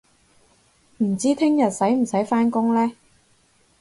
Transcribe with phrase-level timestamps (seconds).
[0.97, 2.91] 唔知聽日使唔使返工呢